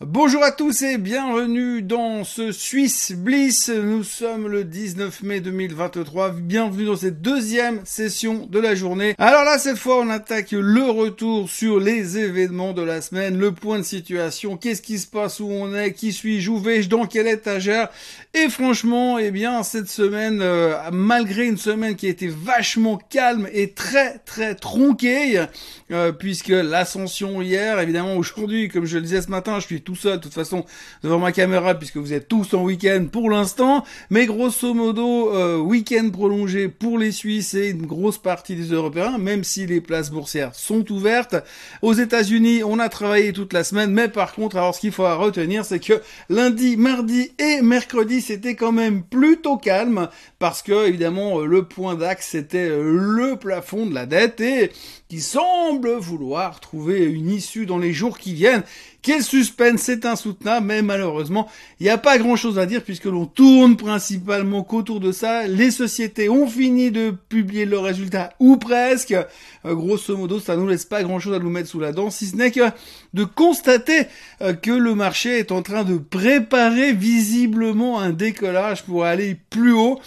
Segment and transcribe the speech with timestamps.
[0.00, 3.68] Bonjour à tous et bienvenue dans ce Swiss Bliss.
[3.68, 6.30] Nous sommes le 19 mai 2023.
[6.30, 9.14] Bienvenue dans cette deuxième session de la journée.
[9.18, 13.52] Alors là, cette fois, on attaque le retour sur les événements de la semaine, le
[13.52, 17.06] point de situation, qu'est-ce qui se passe, où on est, qui suis-je, où vais-je, dans
[17.06, 17.88] quelle étagère.
[18.34, 23.48] Et franchement, eh bien, cette semaine, euh, malgré une semaine qui a été vachement calme
[23.52, 25.44] et très, très tronquée,
[25.92, 29.94] euh, puisque l'ascension hier, évidemment, aujourd'hui, comme je le disais ce matin, je suis tout
[29.94, 30.64] seul, de toute façon,
[31.02, 33.84] devant ma caméra, puisque vous êtes tous en week-end pour l'instant.
[34.10, 39.18] Mais grosso modo, euh, week-end prolongé pour les Suisses et une grosse partie des Européens,
[39.18, 41.36] même si les places boursières sont ouvertes.
[41.82, 45.04] Aux États-Unis, on a travaillé toute la semaine, mais par contre, alors ce qu'il faut
[45.04, 50.08] retenir, c'est que lundi, mardi et mercredi, c'était quand même plutôt calme,
[50.38, 54.72] parce que évidemment, euh, le point d'axe, c'était euh, le plafond de la dette et
[55.08, 58.62] qui semble vouloir trouver une issue dans les jours qui viennent.
[59.04, 61.46] Quel suspense, c'est insoutenable, mais malheureusement,
[61.78, 65.46] il n'y a pas grand chose à dire puisque l'on tourne principalement qu'autour de ça.
[65.46, 69.12] Les sociétés ont fini de publier leurs résultats, ou presque.
[69.12, 72.08] Euh, grosso modo, ça nous laisse pas grand chose à nous mettre sous la dent,
[72.08, 72.70] si ce n'est que
[73.12, 74.06] de constater
[74.40, 79.74] euh, que le marché est en train de préparer visiblement un décollage pour aller plus
[79.74, 80.00] haut.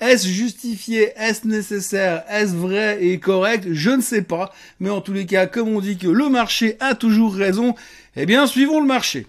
[0.00, 1.12] Est-ce justifié?
[1.16, 2.24] Est-ce nécessaire?
[2.28, 3.66] Est-ce vrai et correct?
[3.72, 4.52] Je ne sais pas.
[4.78, 7.74] Mais en tous les cas, comme on dit que le marché a toujours raison,
[8.16, 9.26] eh bien, suivons le marché.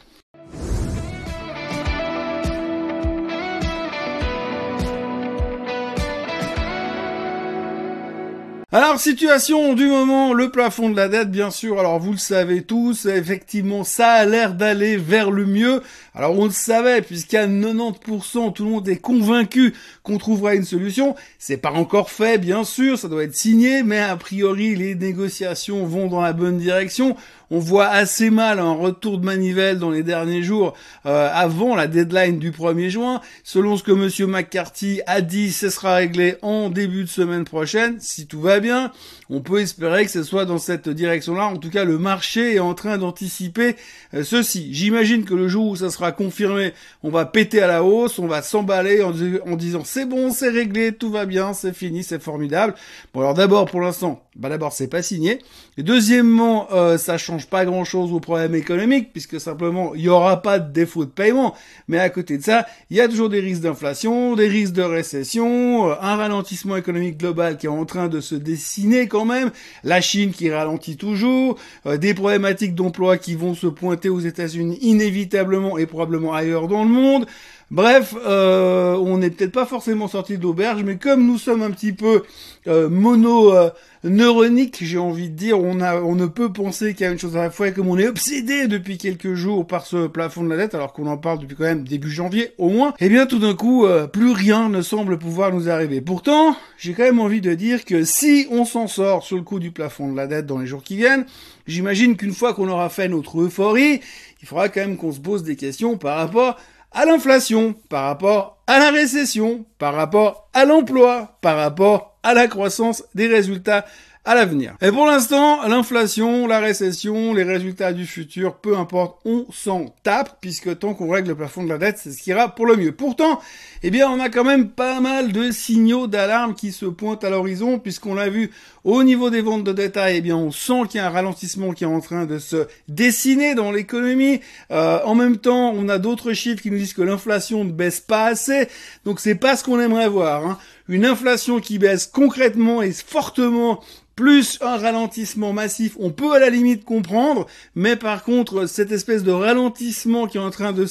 [8.77, 11.79] Alors, situation du moment, le plafond de la dette, bien sûr.
[11.79, 15.81] Alors, vous le savez tous, effectivement, ça a l'air d'aller vers le mieux.
[16.13, 21.15] Alors, on le savait, puisqu'à 90%, tout le monde est convaincu qu'on trouvera une solution.
[21.39, 25.85] C'est pas encore fait, bien sûr, ça doit être signé, mais a priori, les négociations
[25.85, 27.15] vont dans la bonne direction.
[27.51, 30.73] On voit assez mal un retour de manivelle dans les derniers jours
[31.05, 33.21] euh, avant la deadline du 1er juin.
[33.43, 37.97] Selon ce que Monsieur McCarthy a dit, ce sera réglé en début de semaine prochaine,
[37.99, 38.91] si tout va bien.
[39.29, 41.47] On peut espérer que ce soit dans cette direction-là.
[41.47, 43.75] En tout cas, le marché est en train d'anticiper
[44.13, 44.73] euh, ceci.
[44.73, 48.27] J'imagine que le jour où ça sera confirmé, on va péter à la hausse, on
[48.27, 49.13] va s'emballer en,
[49.49, 52.75] en disant c'est bon, c'est réglé, tout va bien, c'est fini, c'est formidable.
[53.13, 55.39] Bon alors d'abord pour l'instant, bah d'abord c'est pas signé.
[55.77, 60.09] Et deuxièmement, euh, ça change pas grand chose au problème économique puisque simplement il y
[60.09, 61.55] aura pas de défaut de paiement.
[61.87, 64.81] Mais à côté de ça, il y a toujours des risques d'inflation, des risques de
[64.81, 69.51] récession, euh, un ralentissement économique global qui est en train de se dessiner quand même,
[69.83, 74.77] la Chine qui ralentit toujours, euh, des problématiques d'emploi qui vont se pointer aux États-Unis
[74.81, 77.25] inévitablement et probablement ailleurs dans le monde.
[77.71, 81.71] Bref, euh, on n'est peut-être pas forcément sorti de l'auberge, mais comme nous sommes un
[81.71, 82.23] petit peu
[82.67, 83.69] euh, mono euh,
[84.03, 87.67] neuronique, j'ai envie de dire, on ne peut penser a une chose à la fois,
[87.67, 90.93] et comme on est obsédé depuis quelques jours par ce plafond de la dette, alors
[90.93, 93.85] qu'on en parle depuis quand même début janvier au moins, eh bien tout d'un coup,
[93.85, 96.01] euh, plus rien ne semble pouvoir nous arriver.
[96.01, 99.59] Pourtant, j'ai quand même envie de dire que si on s'en sort sur le coup
[99.59, 101.25] du plafond de la dette dans les jours qui viennent,
[101.67, 104.01] j'imagine qu'une fois qu'on aura fait notre euphorie,
[104.41, 106.57] il faudra quand même qu'on se pose des questions par rapport
[106.95, 112.47] à l'inflation, par rapport à la récession, par rapport à l'emploi, par rapport à la
[112.47, 113.85] croissance des résultats
[114.23, 114.75] à l'avenir.
[114.81, 120.37] Et pour l'instant, l'inflation, la récession, les résultats du futur, peu importe, on s'en tape,
[120.41, 122.75] puisque tant qu'on règle le plafond de la dette, c'est ce qui ira pour le
[122.75, 122.91] mieux.
[122.91, 123.39] Pourtant,
[123.83, 127.29] eh bien, on a quand même pas mal de signaux d'alarme qui se pointent à
[127.29, 128.51] l'horizon, puisqu'on l'a vu
[128.85, 131.71] au niveau des ventes de détail, eh bien, on sent qu'il y a un ralentissement
[131.71, 134.41] qui est en train de se dessiner dans l'économie.
[134.69, 137.99] Euh, en même temps, on a d'autres chiffres qui nous disent que l'inflation ne baisse
[137.99, 138.67] pas assez,
[139.03, 140.45] donc c'est pas ce qu'on aimerait voir.
[140.45, 140.59] Hein.
[140.87, 143.81] Une inflation qui baisse concrètement et fortement
[144.15, 149.23] plus un ralentissement massif, on peut à la limite comprendre, mais par contre, cette espèce
[149.23, 150.85] de ralentissement qui est en train de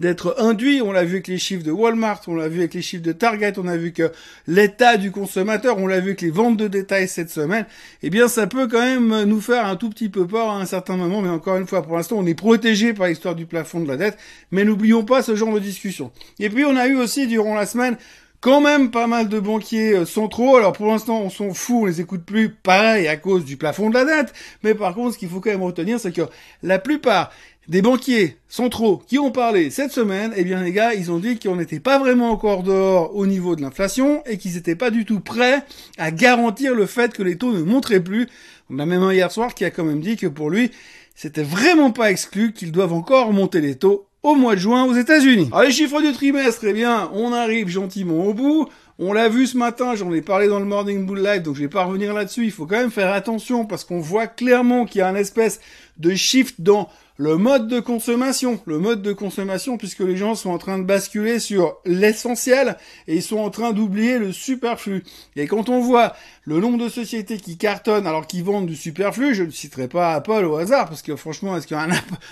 [0.00, 2.82] d'être induit, on l'a vu avec les chiffres de Walmart, on l'a vu avec les
[2.82, 4.10] chiffres de Target, on a vu que
[4.48, 7.66] l'état du consommateur, on l'a vu avec les ventes de détail cette semaine,
[8.02, 10.66] eh bien, ça peut quand même nous faire un tout petit peu peur à un
[10.66, 13.80] certain moment, mais encore une fois, pour l'instant, on est protégé par l'histoire du plafond
[13.80, 14.18] de la dette,
[14.50, 16.10] mais n'oublions pas ce genre de discussion.
[16.38, 17.96] Et puis, on a eu aussi, durant la semaine,
[18.44, 20.56] quand même pas mal de banquiers euh, centraux.
[20.58, 23.88] Alors pour l'instant, on s'en fout, on les écoute plus, pareil à cause du plafond
[23.88, 24.34] de la dette.
[24.62, 26.20] Mais par contre, ce qu'il faut quand même retenir, c'est que
[26.62, 27.32] la plupart
[27.68, 31.38] des banquiers centraux qui ont parlé cette semaine, eh bien les gars, ils ont dit
[31.38, 35.04] qu'on n'était pas vraiment encore dehors au niveau de l'inflation et qu'ils n'étaient pas du
[35.04, 35.64] tout prêts
[35.98, 38.28] à garantir le fait que les taux ne montraient plus.
[38.70, 40.70] On a même un hier soir qui a quand même dit que pour lui,
[41.14, 44.94] c'était vraiment pas exclu qu'ils doivent encore monter les taux au mois de juin aux
[44.94, 45.48] États-Unis.
[45.52, 48.68] Alors les chiffres du trimestre, eh bien, on arrive gentiment au bout.
[48.98, 51.60] On l'a vu ce matin, j'en ai parlé dans le Morning Bull Live, donc je
[51.60, 52.44] vais pas revenir là-dessus.
[52.44, 55.60] Il faut quand même faire attention parce qu'on voit clairement qu'il y a un espèce
[55.98, 60.50] de shift dans le mode de consommation, le mode de consommation puisque les gens sont
[60.50, 62.76] en train de basculer sur l'essentiel
[63.06, 65.04] et ils sont en train d'oublier le superflu.
[65.36, 66.14] Et quand on voit
[66.46, 70.12] le nombre de sociétés qui cartonnent alors qu'ils vendent du superflu, je ne citerai pas
[70.12, 71.88] Apple au hasard parce que franchement, est-ce qu'un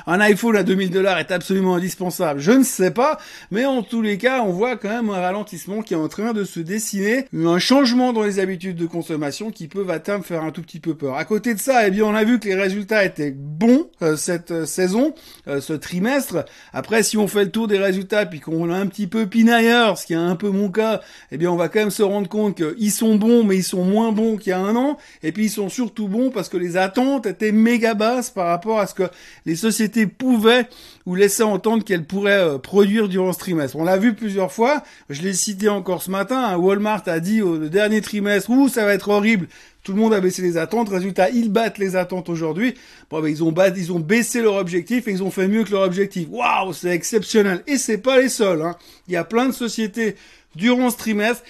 [0.07, 2.39] un iPhone à 2000 dollars est absolument indispensable?
[2.41, 3.19] Je ne sais pas,
[3.51, 6.35] mais en tous les cas, on voit quand même un ralentissement qui est en train
[6.35, 10.43] de se dessiner, un changement dans les habitudes de consommation qui peuvent à terme faire
[10.43, 11.17] un tout petit peu peur.
[11.17, 14.17] À côté de ça, eh bien, on a vu que les résultats étaient bons euh,
[14.17, 15.15] cette euh, saison,
[15.49, 16.45] euh, ce trimestre.
[16.75, 19.97] Après, si on fait le tour des résultats puis qu'on a un petit peu pinailleur,
[19.97, 21.01] ce qui est un peu mon cas,
[21.31, 23.85] eh bien, on va quand même se rendre compte qu'ils sont bons, mais ils sont
[23.85, 24.99] moins bons qu'il y a un an.
[25.23, 28.81] Et puis, ils sont surtout bons parce que les attentes étaient méga basses par rapport
[28.81, 29.09] à ce que
[29.47, 30.67] les sociétés pouvaient
[31.07, 33.77] ou laissaient entendre qu'elles pourraient produire durant ce trimestre.
[33.77, 34.83] On l'a vu plusieurs fois.
[35.11, 36.43] Je l'ai cité encore ce matin.
[36.43, 39.47] Hein, Walmart a dit au dernier trimestre, ouh, ça va être horrible.
[39.83, 40.89] Tout le monde a baissé les attentes.
[40.89, 42.75] Résultat, ils battent les attentes aujourd'hui.
[43.11, 45.73] Bon, ben, ils ont ils ont baissé leur objectif et ils ont fait mieux que
[45.73, 46.29] leur objectif.
[46.31, 47.63] Waouh, c'est exceptionnel.
[47.67, 48.63] Et c'est pas les seuls.
[48.63, 48.77] Hein.
[49.09, 50.15] Il y a plein de sociétés
[50.55, 51.43] durant ce trimestre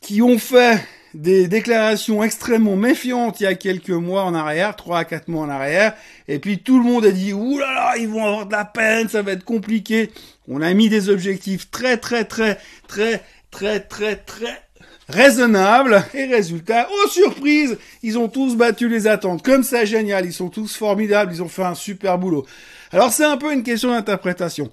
[0.00, 0.84] qui ont fait
[1.14, 5.46] des déclarations extrêmement méfiantes il y a quelques mois en arrière, trois à quatre mois
[5.46, 5.94] en arrière,
[6.28, 8.64] et puis tout le monde a dit ouh là là, ils vont avoir de la
[8.64, 10.10] peine, ça va être compliqué.
[10.48, 12.58] On a mis des objectifs très très très
[12.88, 14.62] très très très très
[15.08, 16.04] raisonnable.
[16.14, 19.42] Et résultat, oh surprise, ils ont tous battu les attentes.
[19.42, 22.46] Comme ça, génial, ils sont tous formidables, ils ont fait un super boulot.
[22.92, 24.70] Alors c'est un peu une question d'interprétation.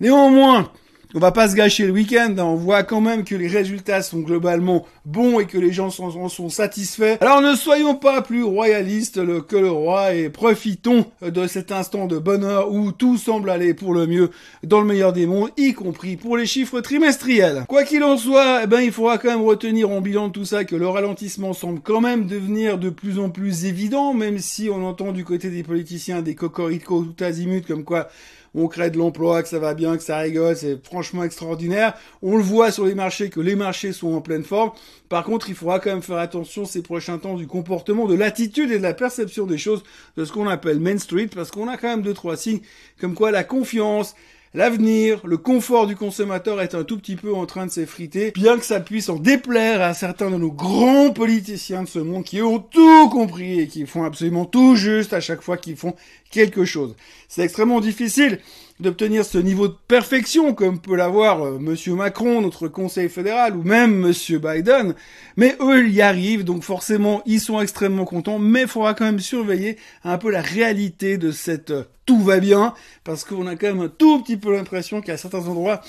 [0.00, 0.70] Néanmoins,
[1.14, 2.44] on va pas se gâcher le week-end, hein.
[2.44, 6.28] on voit quand même que les résultats sont globalement bons et que les gens sont,
[6.28, 7.16] sont satisfaits.
[7.22, 12.18] Alors ne soyons pas plus royalistes que le roi et profitons de cet instant de
[12.18, 14.30] bonheur où tout semble aller pour le mieux
[14.64, 17.64] dans le meilleur des mondes, y compris pour les chiffres trimestriels.
[17.68, 20.44] Quoi qu'il en soit, eh ben, il faudra quand même retenir en bilan de tout
[20.44, 24.68] ça que le ralentissement semble quand même devenir de plus en plus évident, même si
[24.68, 28.08] on entend du côté des politiciens des cocoricots tout azimuts comme quoi
[28.54, 31.94] on crée de l'emploi, que ça va bien, que ça rigole, c'est franchement extraordinaire.
[32.22, 34.72] On le voit sur les marchés que les marchés sont en pleine forme.
[35.08, 38.70] Par contre, il faudra quand même faire attention ces prochains temps du comportement, de l'attitude
[38.70, 39.82] et de la perception des choses
[40.16, 42.60] de ce qu'on appelle Main Street, parce qu'on a quand même deux trois signes
[43.00, 44.14] comme quoi la confiance,
[44.54, 48.56] L'avenir, le confort du consommateur est un tout petit peu en train de s'effriter, bien
[48.56, 52.40] que ça puisse en déplaire à certains de nos grands politiciens de ce monde qui
[52.40, 55.94] ont tout compris et qui font absolument tout juste à chaque fois qu'ils font
[56.30, 56.96] quelque chose.
[57.28, 58.38] C'est extrêmement difficile
[58.80, 63.62] d'obtenir ce niveau de perfection comme peut l'avoir euh, monsieur Macron, notre conseil fédéral, ou
[63.62, 64.94] même monsieur Biden.
[65.36, 69.04] Mais eux, ils y arrivent, donc forcément, ils sont extrêmement contents, mais il faudra quand
[69.04, 72.72] même surveiller un peu la réalité de cette euh, tout va bien,
[73.04, 75.82] parce qu'on a quand même un tout petit peu l'impression qu'à certains endroits,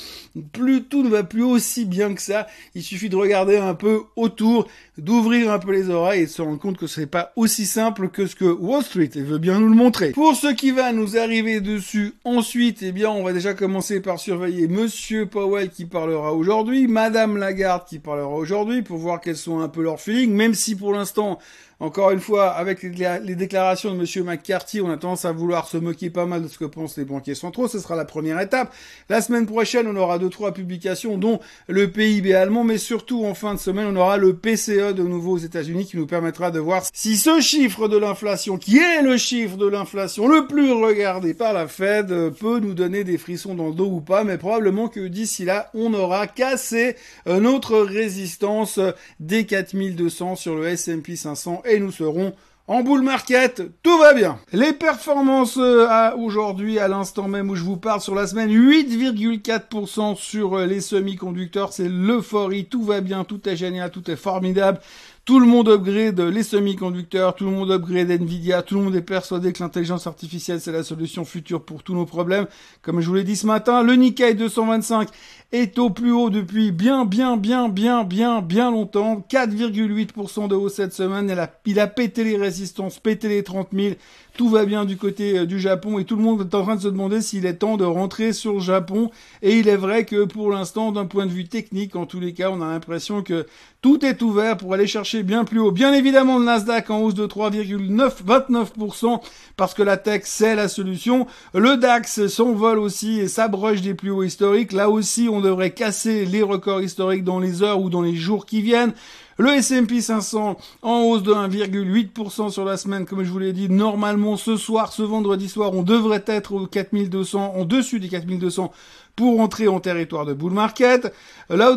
[0.52, 2.46] plus tout ne va plus aussi bien que ça.
[2.76, 6.42] Il suffit de regarder un peu autour, d'ouvrir un peu les oreilles et de se
[6.42, 9.62] rendre compte que ce n'est pas aussi simple que ce que Wall Street veut bien
[9.62, 10.12] nous le montrer.
[10.12, 14.20] Pour ce qui va nous arriver dessus ensuite, eh bien, on va déjà commencer par
[14.20, 19.60] surveiller Monsieur Powell qui parlera aujourd'hui, Madame Lagarde qui parlera aujourd'hui pour voir quels sont
[19.60, 21.40] un peu leurs feelings, même si pour l'instant,
[21.82, 25.78] encore une fois, avec les, déclarations de Monsieur McCarthy, on a tendance à vouloir se
[25.78, 27.70] moquer pas mal de ce que pensent les banquiers centraux.
[27.70, 28.74] Ce sera la première étape.
[29.08, 33.34] La semaine prochaine, on aura deux trois publications, dont le PIB allemand, mais surtout en
[33.34, 36.60] fin de semaine, on aura le PCE de nouveau aux États-Unis qui nous permettra de
[36.60, 41.34] voir si ce chiffre de l'inflation, qui est le chiffre de l'inflation le plus regardé
[41.34, 44.26] par la Fed, peut nous donner des frissons dans le dos ou pas.
[44.26, 48.82] Mais probablement que d'ici là, on aura cassé notre résistance
[49.22, 52.34] des 4200 sur le S&P 500 et nous serons
[52.70, 54.38] en bull market, tout va bien.
[54.54, 58.52] Les performances euh, à aujourd'hui, à l'instant même où je vous parle sur la semaine,
[58.52, 64.16] 8,4% sur euh, les semi-conducteurs, c'est l'euphorie, tout va bien, tout est génial, tout est
[64.16, 64.80] formidable.
[65.26, 69.02] Tout le monde upgrade les semi-conducteurs, tout le monde upgrade Nvidia, tout le monde est
[69.02, 72.48] persuadé que l'intelligence artificielle c'est la solution future pour tous nos problèmes.
[72.82, 75.08] Comme je vous l'ai dit ce matin, le Nikkei 225
[75.52, 79.26] est au plus haut depuis bien, bien, bien, bien, bien, bien longtemps.
[79.30, 81.34] 4,8% de hausse cette semaine.
[81.66, 83.96] Il a, pété les résistances, pété les 30 000
[84.40, 86.78] tout va bien du côté euh, du Japon et tout le monde est en train
[86.78, 89.12] de se demander s'il est temps de rentrer sur le Japon.
[89.42, 92.32] Et il est vrai que pour l'instant, d'un point de vue technique, en tous les
[92.34, 93.46] cas, on a l'impression que
[93.82, 95.74] tout est ouvert pour aller chercher bien plus haut.
[95.74, 99.22] Bien évidemment, le Nasdaq en hausse de 3,929%
[99.58, 101.28] parce que la tech, c'est la solution.
[101.54, 104.72] Le DAX s'envole aussi et s'abroche des plus hauts historiques.
[104.72, 108.46] Là aussi, on devrait casser les records historiques dans les heures ou dans les jours
[108.46, 108.94] qui viennent.
[109.38, 113.70] Le S&P 500 en hausse de 1,8% sur la semaine, comme je vous l'ai dit.
[113.70, 118.72] Normalement, ce soir, ce vendredi soir, on devrait être aux 4200, en dessus des 4200
[119.20, 121.14] pour entrer en territoire de bull market.
[121.50, 121.76] Là,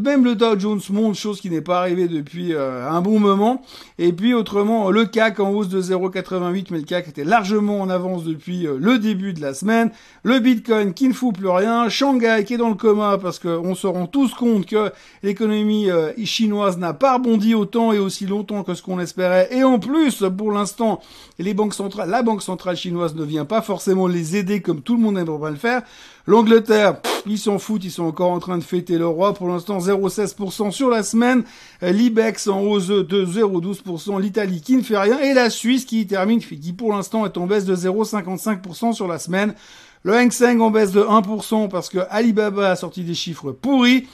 [0.00, 3.62] même le Dow Jones monte, chose qui n'est pas arrivée depuis euh, un bon moment.
[3.98, 7.90] Et puis autrement, le CAC en hausse de 0,88, mais le CAC était largement en
[7.90, 9.90] avance depuis euh, le début de la semaine.
[10.22, 11.88] Le Bitcoin qui ne fout plus rien.
[11.88, 14.92] Shanghai qui est dans le coma parce qu'on se rend tous compte que
[15.24, 19.48] l'économie euh, chinoise n'a pas rebondi autant et aussi longtemps que ce qu'on espérait.
[19.50, 21.00] Et en plus, pour l'instant,
[21.40, 24.94] les banques centrales, la banque centrale chinoise ne vient pas forcément les aider comme tout
[24.94, 25.82] le monde aimerait le faire.
[26.26, 29.34] L'Angleterre, ils s'en foutent, ils sont encore en train de fêter le roi.
[29.34, 31.44] Pour l'instant, 0,16% sur la semaine.
[31.82, 34.20] Euh, L'Ibex en hausse de 0,12%.
[34.20, 35.18] L'Italie qui ne fait rien.
[35.18, 39.18] Et la Suisse qui termine, qui pour l'instant est en baisse de 0,55% sur la
[39.18, 39.54] semaine.
[40.02, 44.06] Le Hang Seng en baisse de 1% parce que Alibaba a sorti des chiffres pourris.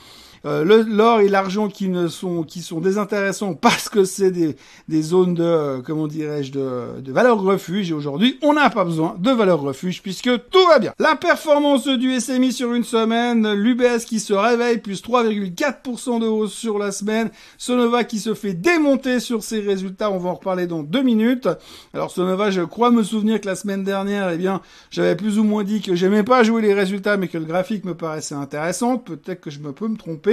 [0.46, 4.56] Euh, l'or et l'argent qui ne sont qui sont désintéressants parce que c'est des,
[4.88, 8.84] des zones de euh, comment dirais-je de, de valeur refuge et aujourd'hui on n'a pas
[8.84, 10.94] besoin de valeur refuge puisque tout va bien.
[10.98, 16.54] La performance du SMI sur une semaine, l'UBS qui se réveille plus 3,4% de hausse
[16.54, 20.66] sur la semaine, Sonova qui se fait démonter sur ses résultats, on va en reparler
[20.66, 21.48] dans deux minutes.
[21.92, 25.44] Alors Sonova, je crois me souvenir que la semaine dernière, eh bien, j'avais plus ou
[25.44, 28.96] moins dit que j'aimais pas jouer les résultats mais que le graphique me paraissait intéressant,
[28.96, 30.29] peut-être que je me peux me tromper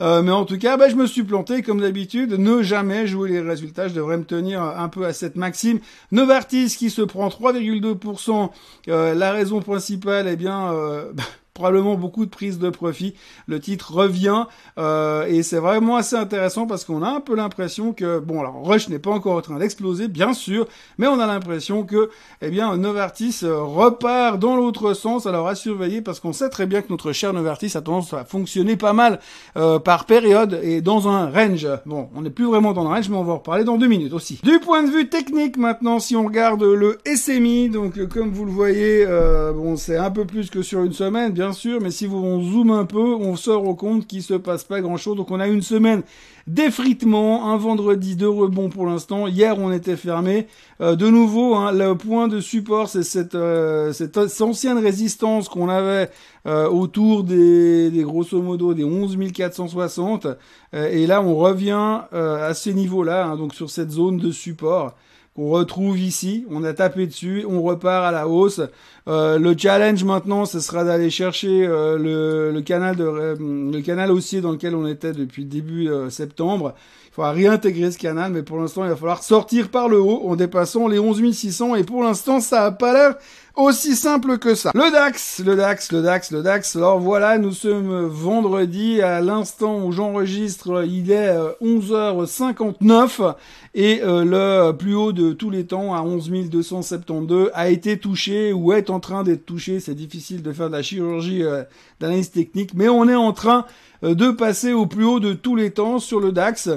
[0.00, 2.32] euh, mais en tout cas, bah, je me suis planté comme d'habitude.
[2.38, 3.88] Ne jamais jouer les résultats.
[3.88, 5.80] Je devrais me tenir un peu à cette maxime.
[6.12, 8.50] Novartis qui se prend 3,2%.
[8.88, 11.12] Euh, la raison principale, eh bien, euh,
[11.54, 13.14] probablement beaucoup de prises de profit.
[13.46, 14.46] Le titre revient
[14.76, 18.66] euh, et c'est vraiment assez intéressant parce qu'on a un peu l'impression que bon alors
[18.66, 20.66] Rush n'est pas encore en train d'exploser bien sûr,
[20.98, 22.10] mais on a l'impression que
[22.42, 25.26] eh bien Novartis euh, repart dans l'autre sens.
[25.26, 28.24] Alors à surveiller parce qu'on sait très bien que notre cher Novartis a tendance à
[28.24, 29.20] fonctionner pas mal
[29.56, 31.68] euh, par période et dans un range.
[31.86, 33.86] Bon, on n'est plus vraiment dans le range, mais on va en reparler dans deux
[33.86, 34.40] minutes aussi.
[34.42, 38.50] Du point de vue technique maintenant, si on regarde le SMI, donc comme vous le
[38.50, 39.06] voyez,
[39.54, 41.32] bon c'est un peu plus que sur une semaine.
[41.44, 44.64] Bien sûr, mais si on zoome un peu, on sort au compte qu'il se passe
[44.64, 45.14] pas grand chose.
[45.14, 46.02] Donc on a une semaine
[46.46, 49.26] d'effritement, un vendredi de rebond pour l'instant.
[49.26, 50.46] Hier on était fermé.
[50.80, 53.92] Euh, de nouveau, hein, le point de support, c'est cette, euh,
[54.40, 56.08] ancienne résistance qu'on avait
[56.46, 60.26] euh, autour des, des grosso modo des 11 460.
[60.72, 64.94] et là on revient à ces niveaux-là, hein, donc sur cette zone de support
[65.34, 66.46] qu'on retrouve ici.
[66.50, 68.60] On a tapé dessus, on repart à la hausse.
[69.08, 74.10] Euh, le challenge maintenant, ce sera d'aller chercher euh, le, canal de euh, le canal
[74.10, 76.74] haussier dans lequel on était depuis début septembre.
[77.14, 80.34] Faudra réintégrer ce canal, mais pour l'instant, il va falloir sortir par le haut en
[80.34, 81.76] dépassant les 11 600.
[81.76, 83.14] Et pour l'instant, ça a pas l'air
[83.54, 84.72] aussi simple que ça.
[84.74, 86.74] Le DAX, le DAX, le DAX, le DAX.
[86.74, 93.34] Alors voilà, nous sommes vendredi à l'instant où j'enregistre, il est 11h59
[93.76, 98.52] et euh, le plus haut de tous les temps à 11 272 a été touché
[98.52, 99.80] ou est en train d'être touché.
[99.80, 101.62] C'est difficile de faire de la chirurgie euh,
[102.00, 105.56] d'analyse technique, mais on est en train euh, de passer au plus haut de tous
[105.56, 106.68] les temps sur le DAX.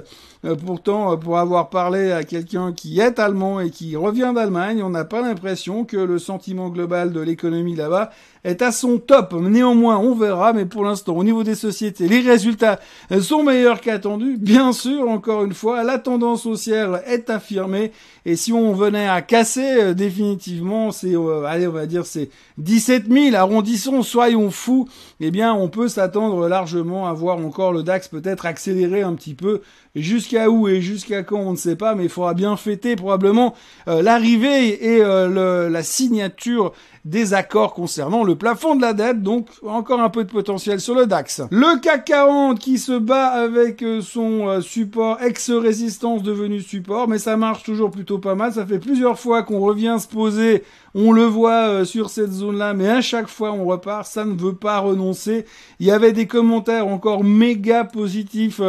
[0.45, 4.83] Euh, pourtant, euh, pour avoir parlé à quelqu'un qui est allemand et qui revient d'Allemagne,
[4.83, 8.11] on n'a pas l'impression que le sentiment global de l'économie là-bas
[8.43, 9.33] est à son top.
[9.33, 12.79] Néanmoins, on verra, mais pour l'instant, au niveau des sociétés, les résultats
[13.19, 14.37] sont meilleurs qu'attendus.
[14.37, 17.91] Bien sûr, encore une fois, la tendance haussière est affirmée.
[18.25, 21.15] Et si on venait à casser définitivement, c'est,
[21.45, 24.87] allez, on va dire, c'est 17 000, arrondissons, soyons fous,
[25.19, 29.33] eh bien, on peut s'attendre largement à voir encore le DAX peut-être accélérer un petit
[29.33, 29.61] peu.
[29.95, 33.53] Jusqu'à où et jusqu'à quand, on ne sait pas, mais il faudra bien fêter probablement
[33.87, 36.73] euh, l'arrivée et euh, la signature
[37.05, 40.93] des accords concernant le plafond de la dette, donc encore un peu de potentiel sur
[40.93, 41.41] le DAX.
[41.51, 47.37] Le CAC 40 qui se bat avec euh, son support ex-résistance devenu support, mais ça
[47.37, 51.23] marche toujours plutôt pas mal, ça fait plusieurs fois qu'on revient se poser, on le
[51.23, 55.45] voit sur cette zone-là, mais à chaque fois on repart, ça ne veut pas renoncer.
[55.79, 58.59] Il y avait des commentaires encore méga positifs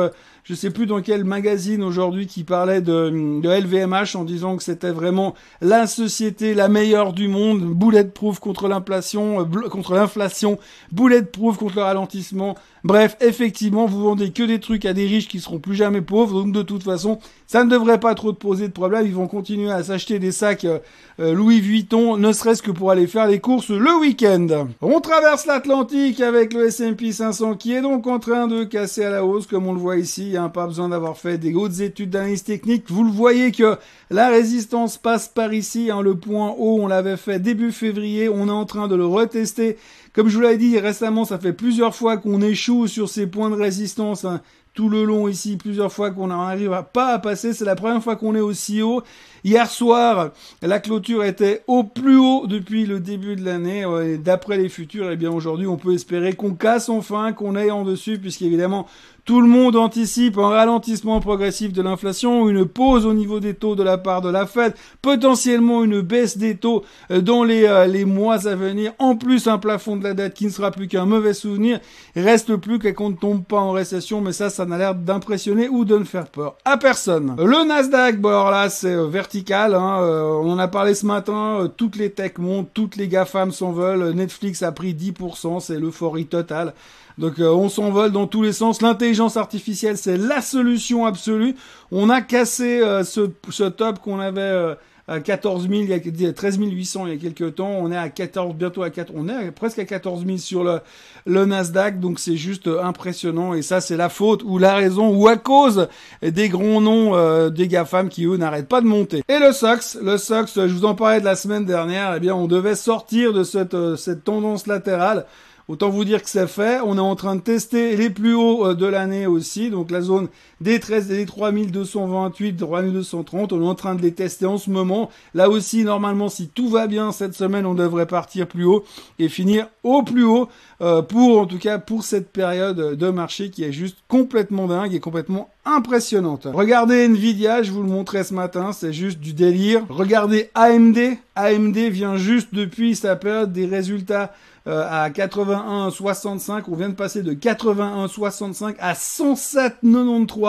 [0.48, 4.62] je sais plus dans quel magazine aujourd'hui qui parlait de, de LVMH en disant que
[4.62, 10.58] c'était vraiment la société la meilleure du monde, bulletproof contre l'inflation, euh, contre l'inflation,
[10.90, 12.56] bulletproof contre le ralentissement.
[12.84, 16.42] Bref, effectivement, vous vendez que des trucs à des riches qui seront plus jamais pauvres,
[16.42, 19.04] donc de toute façon, ça ne devrait pas trop te poser de problème.
[19.04, 20.78] Ils vont continuer à s'acheter des sacs euh,
[21.20, 24.68] euh, Louis Vuitton, ne serait-ce que pour aller faire les courses le week-end.
[24.80, 29.10] On traverse l'Atlantique avec le S&P 500 qui est donc en train de casser à
[29.10, 30.37] la hausse, comme on le voit ici.
[30.38, 32.84] Hein, pas besoin d'avoir fait des hautes études d'analyse technique.
[32.88, 33.76] Vous le voyez que
[34.10, 35.90] la résistance passe par ici.
[35.90, 38.28] Hein, le point haut, on l'avait fait début février.
[38.28, 39.76] On est en train de le retester
[40.14, 43.50] Comme je vous l'avais dit récemment, ça fait plusieurs fois qu'on échoue sur ces points
[43.50, 44.24] de résistance.
[44.24, 44.40] Hein,
[44.78, 47.52] tout le long ici, plusieurs fois qu'on n'arrive pas à passer.
[47.52, 49.02] C'est la première fois qu'on est aussi haut.
[49.42, 50.30] Hier soir,
[50.62, 53.84] la clôture était au plus haut depuis le début de l'année.
[54.22, 57.82] D'après les futurs, eh bien aujourd'hui, on peut espérer qu'on casse enfin, qu'on aille en
[57.82, 58.86] dessus, puisqu'évidemment,
[59.28, 63.76] tout le monde anticipe un ralentissement progressif de l'inflation, une pause au niveau des taux
[63.76, 67.84] de la part de la Fed, potentiellement une baisse des taux euh, dans les, euh,
[67.86, 70.88] les mois à venir, en plus un plafond de la dette qui ne sera plus
[70.88, 71.78] qu'un mauvais souvenir.
[72.16, 75.84] Reste plus qu'on ne tombe pas en récession, mais ça, ça n'a l'air d'impressionner ou
[75.84, 77.36] de ne faire peur à personne.
[77.36, 79.98] Le Nasdaq, bon alors là, c'est euh, vertical, hein,
[80.42, 84.14] on en a parlé ce matin, toutes les techs montent, toutes les GAFAM s'en veulent,
[84.14, 86.72] Netflix a pris 10%, c'est l'euphorie totale.
[87.18, 88.80] Donc euh, on s'envole dans tous les sens.
[88.80, 91.54] L'intelligence artificielle, c'est la solution absolue.
[91.90, 94.74] On a cassé euh, ce, top qu'on avait euh,
[95.08, 97.70] à 14 000, il y a 13 800 il y a quelques temps.
[97.70, 101.44] On est à 14, bientôt à 4, on est presque à 14 000 sur le,
[101.44, 101.98] Nasdaq.
[101.98, 103.54] Donc c'est juste impressionnant.
[103.54, 105.88] Et ça, c'est la faute ou la raison ou à cause
[106.22, 109.22] des grands noms des GAFAM qui eux n'arrêtent pas de monter.
[109.28, 112.14] Et le SOX, le SOX, je vous en parlais de la semaine dernière.
[112.14, 115.24] Eh bien, on devait sortir de cette, cette tendance latérale.
[115.68, 116.80] Autant vous dire que c'est fait.
[116.82, 119.68] On est en train de tester les plus hauts euh, de l'année aussi.
[119.68, 120.28] Donc la zone
[120.60, 123.52] des 13 et des 3228, 3230.
[123.52, 125.10] On est en train de les tester en ce moment.
[125.34, 128.84] Là aussi, normalement, si tout va bien cette semaine, on devrait partir plus haut
[129.18, 130.48] et finir au plus haut
[130.80, 134.94] euh, pour, en tout cas, pour cette période de marché qui est juste complètement dingue
[134.94, 136.46] et complètement impressionnante.
[136.52, 139.84] Regardez Nvidia, je vous le montrais ce matin, c'est juste du délire.
[139.88, 140.98] Regardez AMD.
[141.36, 144.32] AMD vient juste depuis sa période des résultats
[144.66, 146.64] euh, à 81,65.
[146.68, 150.47] On vient de passer de 81,65 à 107,93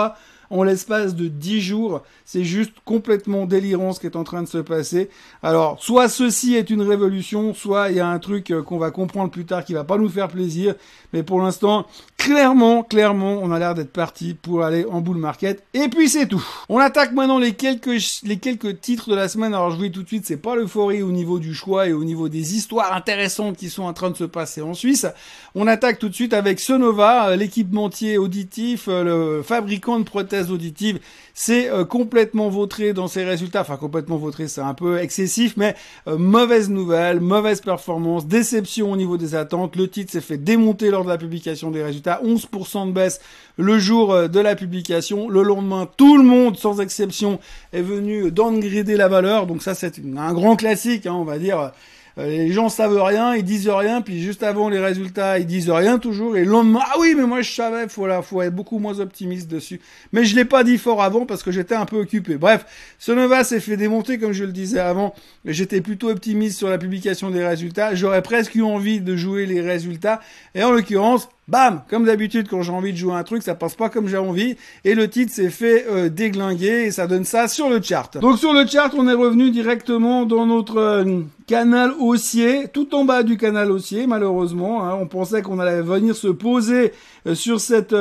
[0.49, 2.01] en l'espace de 10 jours.
[2.25, 5.09] C'est juste complètement délirant ce qui est en train de se passer.
[5.43, 8.91] Alors, soit ceci est une révolution, soit il y a un truc euh, qu'on va
[8.91, 10.75] comprendre plus tard qui va pas nous faire plaisir.
[11.13, 11.85] Mais pour l'instant,
[12.19, 15.63] clairement, clairement, on a l'air d'être parti pour aller en bull market.
[15.73, 16.45] Et puis c'est tout.
[16.67, 19.53] On attaque maintenant les quelques, les quelques titres de la semaine.
[19.53, 21.93] Alors je vous dis tout de suite, c'est pas l'euphorie au niveau du choix et
[21.93, 25.07] au niveau des histoires intéressantes qui sont en train de se passer en Suisse.
[25.55, 30.51] On attaque tout de suite avec Sonova, euh, l'équipementier auditif, euh, le fabricant de prothèses
[30.51, 30.99] auditives.
[31.33, 33.61] C'est euh, complètement vautré dans ses résultats.
[33.61, 39.15] Enfin, complètement vautré, c'est un peu excessif, mais mauvaise nouvelle, mauvaise performance, déception au niveau
[39.17, 39.77] des attentes.
[39.77, 43.19] Le titre s'est fait démonter lors de la publication des résultats 11% de baisse
[43.57, 45.29] le jour euh, de la publication.
[45.29, 47.39] Le lendemain, tout le monde, sans exception,
[47.73, 49.47] est venu downgrader la valeur.
[49.47, 51.71] Donc ça, c'est un grand classique, hein, on va dire.
[52.19, 55.69] Euh, les gens savent rien, ils disent rien, puis juste avant les résultats, ils disent
[55.69, 58.79] rien toujours, et le lendemain, ah oui, mais moi je savais, faut faut être beaucoup
[58.79, 59.79] moins optimiste dessus.
[60.11, 62.35] Mais je l'ai pas dit fort avant parce que j'étais un peu occupé.
[62.35, 62.65] Bref,
[62.97, 65.13] Sonova s'est fait démonter, comme je le disais avant.
[65.45, 67.95] J'étais plutôt optimiste sur la publication des résultats.
[67.95, 70.19] J'aurais presque eu envie de jouer les résultats,
[70.55, 73.75] et en l'occurrence, Bam Comme d'habitude, quand j'ai envie de jouer un truc, ça passe
[73.75, 74.55] pas comme j'ai envie.
[74.85, 78.17] Et le titre s'est fait euh, déglinguer et ça donne ça sur le chart.
[78.19, 83.03] Donc sur le chart, on est revenu directement dans notre euh, canal haussier, tout en
[83.03, 84.85] bas du canal haussier, malheureusement.
[84.85, 84.95] Hein.
[85.01, 86.93] on pensait qu'on allait venir se poser
[87.25, 87.95] euh, sur cette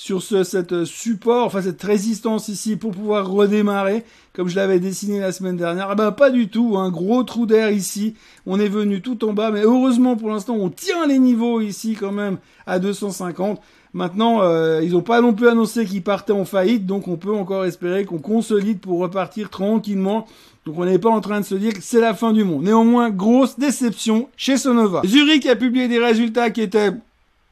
[0.00, 5.20] sur ce cette support, enfin cette résistance ici pour pouvoir redémarrer comme je l'avais dessiné
[5.20, 5.88] la semaine dernière.
[5.90, 8.14] Ah ben pas du tout, un gros trou d'air ici.
[8.46, 11.98] On est venu tout en bas, mais heureusement pour l'instant on tient les niveaux ici
[12.00, 13.60] quand même à 250.
[13.92, 17.34] Maintenant, euh, ils n'ont pas non plus annoncé qu'ils partaient en faillite, donc on peut
[17.34, 20.26] encore espérer qu'on consolide pour repartir tranquillement.
[20.64, 22.62] Donc on n'est pas en train de se dire que c'est la fin du monde.
[22.62, 25.02] Néanmoins, grosse déception chez Sonova.
[25.04, 26.92] Zurich a publié des résultats qui étaient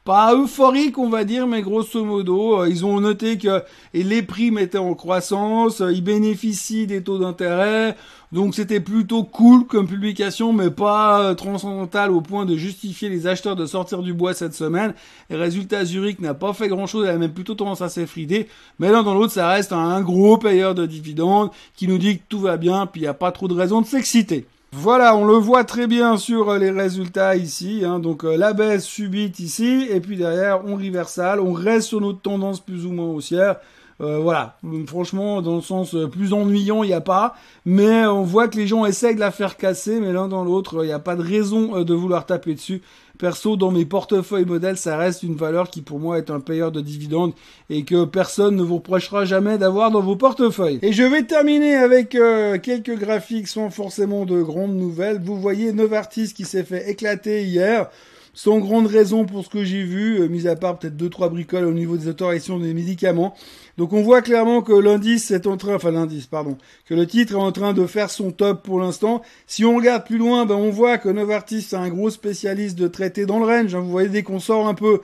[0.09, 3.61] pas euphorique, on va dire, mais grosso modo, euh, ils ont noté que
[3.93, 7.95] les primes étaient en croissance, euh, ils bénéficient des taux d'intérêt,
[8.31, 13.27] donc c'était plutôt cool comme publication, mais pas euh, transcendantal au point de justifier les
[13.27, 14.95] acheteurs de sortir du bois cette semaine.
[15.29, 18.47] Et résultat, Zurich n'a pas fait grand-chose, elle a même plutôt tendance à s'effrider.
[18.79, 22.23] Mais l'un dans l'autre, ça reste un gros payeur de dividendes qui nous dit que
[22.27, 24.47] tout va bien, puis il n'y a pas trop de raison de s'exciter.
[24.71, 27.83] Voilà, on le voit très bien sur euh, les résultats ici.
[27.83, 27.99] Hein.
[27.99, 32.21] donc euh, la baisse subite ici, et puis derrière on reversal, on reste sur notre
[32.21, 33.57] tendance plus ou moins haussière.
[34.01, 34.57] Euh, voilà,
[34.87, 37.35] franchement, dans le sens plus ennuyant, il n'y a pas.
[37.65, 40.83] Mais on voit que les gens essaient de la faire casser, mais l'un dans l'autre,
[40.83, 42.81] il n'y a pas de raison de vouloir taper dessus.
[43.19, 46.71] Perso, dans mes portefeuilles modèles, ça reste une valeur qui pour moi est un payeur
[46.71, 47.33] de dividendes
[47.69, 50.79] et que personne ne vous reprochera jamais d'avoir dans vos portefeuilles.
[50.81, 55.19] Et je vais terminer avec euh, quelques graphiques sans forcément de grandes nouvelles.
[55.21, 57.89] Vous voyez Novartis qui s'est fait éclater hier.
[58.33, 61.65] Sans grande raison pour ce que j'ai vu, mis à part peut-être deux trois bricoles
[61.65, 63.35] au niveau des autorisations des médicaments.
[63.77, 67.33] Donc on voit clairement que l'indice est en train, enfin l'indice, pardon, que le titre
[67.33, 69.21] est en train de faire son top pour l'instant.
[69.47, 72.87] Si on regarde plus loin, ben on voit que Novartis est un gros spécialiste de
[72.87, 73.75] traiter dans le range.
[73.75, 73.79] Hein.
[73.79, 75.01] Vous voyez dès qu'on sort un peu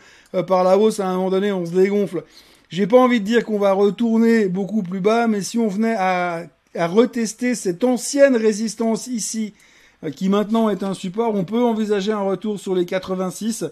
[0.47, 2.23] par la hausse, à un moment donné, on se dégonfle.
[2.69, 5.95] J'ai pas envie de dire qu'on va retourner beaucoup plus bas, mais si on venait
[5.97, 6.43] à,
[6.75, 9.74] à retester cette ancienne résistance ici, euh,
[10.11, 13.65] qui maintenant est un support, on peut envisager un retour sur les 86.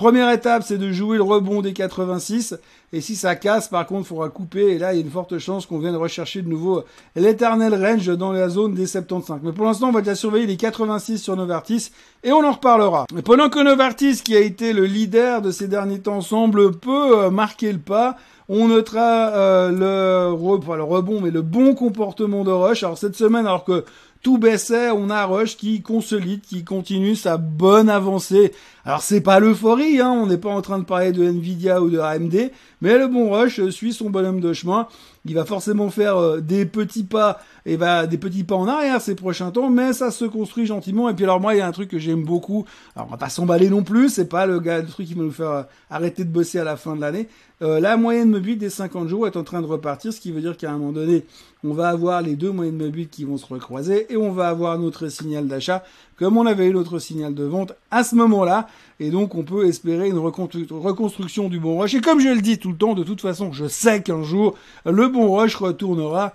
[0.00, 2.56] Première étape, c'est de jouer le rebond des 86.
[2.94, 4.72] Et si ça casse, par contre, il faudra couper.
[4.72, 8.06] Et là, il y a une forte chance qu'on vienne rechercher de nouveau l'éternel range
[8.16, 9.40] dans la zone des 75.
[9.42, 11.90] Mais pour l'instant, on va déjà surveiller les 86 sur Novartis.
[12.24, 13.04] Et on en reparlera.
[13.12, 17.18] Mais pendant que Novartis, qui a été le leader de ces derniers temps, semble peu
[17.18, 18.16] euh, marquer le pas,
[18.48, 22.82] on notera euh, le, le rebond, mais le bon comportement de Rush.
[22.84, 23.84] Alors cette semaine, alors que
[24.22, 28.52] tout baissait, on a Rush qui consolide, qui continue sa bonne avancée.
[28.84, 31.90] Alors c'est pas l'euphorie, hein, on n'est pas en train de parler de Nvidia ou
[31.90, 34.88] de AMD, mais le bon Rush suit son bonhomme de chemin.
[35.26, 39.02] Il va forcément faire euh, des petits pas et va des petits pas en arrière
[39.02, 41.10] ces prochains temps, mais ça se construit gentiment.
[41.10, 42.64] Et puis alors moi, il y a un truc que j'aime beaucoup.
[42.96, 45.24] Alors on va pas s'emballer non plus, c'est pas le gars, le truc qui va
[45.24, 47.28] nous faire euh, arrêter de bosser à la fin de l'année.
[47.62, 50.40] Euh, la moyenne mobile des 50 jours est en train de repartir, ce qui veut
[50.40, 51.26] dire qu'à un moment donné,
[51.62, 54.78] on va avoir les deux moyennes mobiles qui vont se recroiser et on va avoir
[54.78, 55.84] notre signal d'achat
[56.20, 58.68] comme on avait eu notre signal de vente à ce moment-là.
[59.00, 61.94] Et donc, on peut espérer une reconstruction du bon rush.
[61.94, 64.54] Et comme je le dis tout le temps, de toute façon, je sais qu'un jour,
[64.84, 66.34] le bon rush retournera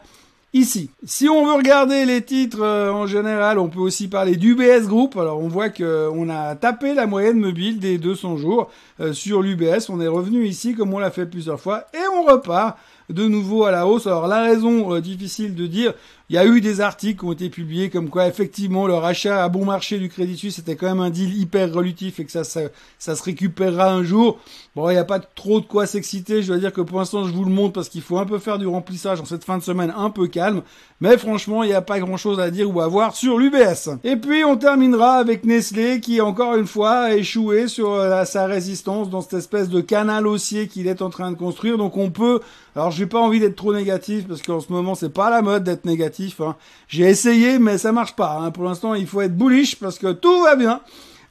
[0.55, 0.89] ici.
[1.03, 5.17] Si on veut regarder les titres euh, en général, on peut aussi parler d'UBS Group.
[5.17, 8.71] Alors on voit qu'on a tapé la moyenne mobile des 200 jours
[9.01, 9.89] euh, sur l'UBS.
[9.89, 12.77] On est revenu ici comme on l'a fait plusieurs fois et on repart
[13.09, 14.07] de nouveau à la hausse.
[14.07, 15.93] Alors la raison euh, difficile de dire,
[16.29, 19.43] il y a eu des articles qui ont été publiés comme quoi effectivement le rachat
[19.43, 22.31] à bon marché du Crédit Suisse était quand même un deal hyper relutif et que
[22.31, 22.61] ça, ça,
[22.97, 24.39] ça se récupérera un jour.
[24.75, 26.41] Bon, il n'y a pas trop de quoi s'exciter.
[26.41, 28.39] Je dois dire que pour l'instant je vous le montre parce qu'il faut un peu
[28.39, 30.63] faire du remplissage en cette fin de semaine un peu calme.
[30.99, 33.89] Mais franchement, il n'y a pas grand chose à dire ou à voir sur l'UBS.
[34.03, 38.47] Et puis on terminera avec Nestlé qui encore une fois a échoué sur euh, sa
[38.47, 41.77] résistance dans cette espèce de canal haussier qu'il est en train de construire.
[41.77, 42.39] Donc on peut
[42.75, 45.63] alors j'ai pas envie d'être trop négatif parce qu'en ce moment c'est pas la mode
[45.63, 46.41] d'être négatif.
[46.41, 46.55] Hein.
[46.87, 48.37] J'ai essayé mais ça marche pas.
[48.39, 48.51] Hein.
[48.51, 50.81] Pour l'instant il faut être bullish parce que tout va bien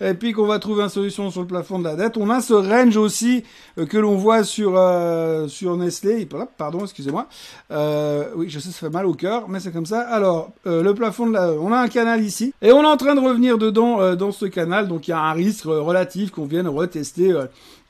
[0.01, 2.17] et puis qu'on va trouver une solution sur le plafond de la dette.
[2.17, 3.45] On a ce range aussi
[3.79, 6.29] euh, que l'on voit sur euh, sur Nestlé.
[6.57, 7.29] Pardon, excusez-moi.
[7.71, 10.01] Euh, oui, je sais, ça fait mal au cœur, mais c'est comme ça.
[10.01, 13.15] Alors, le plafond de la, on a un canal ici et on est en train
[13.15, 14.89] de revenir dedans dans ce canal.
[14.89, 17.35] Donc il y a un risque relatif qu'on vienne retester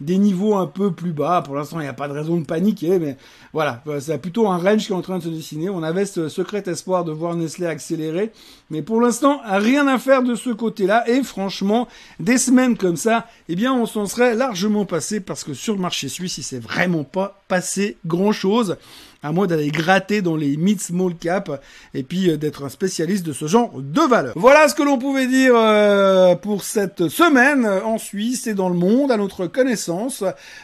[0.01, 1.43] des niveaux un peu plus bas.
[1.43, 3.17] Pour l'instant, il n'y a pas de raison de paniquer, mais
[3.53, 5.71] voilà, c'est plutôt un range qui est en train de se dessiner.
[5.71, 8.33] On avait ce secret espoir de voir Nestlé accélérer,
[8.71, 11.09] mais pour l'instant, rien à faire de ce côté-là.
[11.09, 11.89] Et franchement,
[12.21, 15.81] des semaines comme ça, eh bien, on s'en serait largement passé parce que sur le
[15.81, 18.77] marché suisse, il s'est vraiment pas passé grand-chose
[19.25, 21.63] à moins d'aller gratter dans les mid small cap
[21.95, 24.35] et puis euh, d'être un spécialiste de ce genre de valeur.
[24.37, 28.75] Voilà ce que l'on pouvait dire euh, pour cette semaine en Suisse et dans le
[28.75, 30.23] monde à notre connaissance.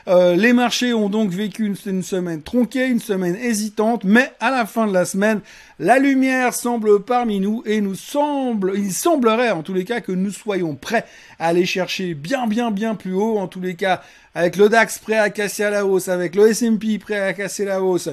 [0.08, 4.66] Euh, les marchés ont donc vécu une, semaine tronquée, une semaine hésitante, mais à la
[4.66, 5.40] fin de la semaine,
[5.78, 10.12] la lumière semble parmi nous et nous semble, il semblerait en tous les cas que
[10.12, 11.06] nous soyons prêts
[11.38, 14.02] à aller chercher bien bien bien plus haut, en tous les cas
[14.34, 17.64] avec le DAX prêt à casser à la hausse, avec le S&P prêt à casser
[17.64, 18.08] la hausse,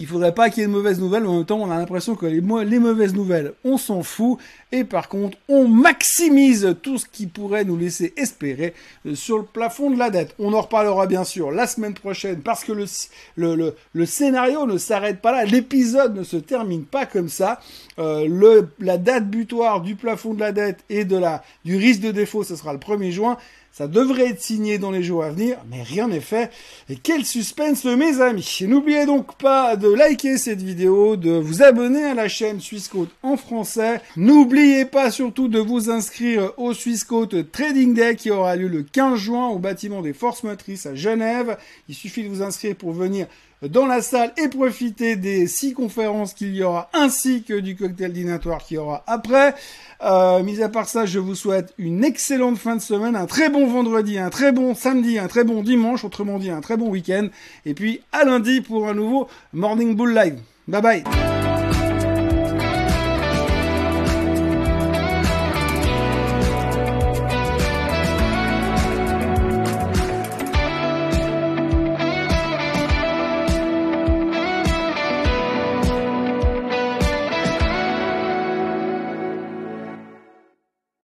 [0.00, 2.14] il faudrait pas qu'il y ait de mauvaises nouvelles, en même temps, on a l'impression
[2.14, 4.38] que les, mauvaises nouvelles, on s'en fout,
[4.72, 8.72] et par contre, on maximise tout ce qui pourrait nous laisser espérer
[9.06, 10.34] euh, sur le plafond de la dette.
[10.38, 15.32] On en reparlera bien sûr la semaine prochaine, parce que le, scénario ne s'arrête pas
[15.32, 17.60] là, l'épisode ne se termine pas comme ça.
[17.98, 22.56] Euh, la date butoir du plafond de la dette et du risque de défaut, ce
[22.56, 23.36] sera le 1er juin.
[23.72, 26.50] Ça devrait être signé dans les jours à venir, mais rien n'est fait.
[26.88, 28.58] Et quel suspense, mes amis.
[28.62, 33.36] N'oubliez donc pas de liker cette vidéo, de vous abonner à la chaîne Swissquote en
[33.36, 34.00] français.
[34.16, 39.18] N'oubliez pas surtout de vous inscrire au Swissquote Trading Day qui aura lieu le 15
[39.18, 41.56] juin au bâtiment des Forces Motrices à Genève.
[41.88, 43.28] Il suffit de vous inscrire pour venir
[43.68, 48.12] dans la salle et profiter des six conférences qu'il y aura ainsi que du cocktail
[48.12, 49.54] dînatoire qu'il y aura après.
[50.02, 53.50] Euh, mis à part ça, je vous souhaite une excellente fin de semaine, un très
[53.50, 56.88] bon vendredi, un très bon samedi, un très bon dimanche, autrement dit un très bon
[56.88, 57.28] week-end.
[57.66, 60.38] Et puis à lundi pour un nouveau Morning Bull Live.
[60.66, 61.39] Bye bye